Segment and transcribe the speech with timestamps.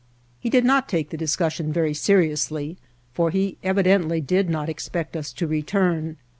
[0.39, 2.75] He did not take the discus sion very seriously,
[3.13, 6.17] for he evidently did not expect us to return.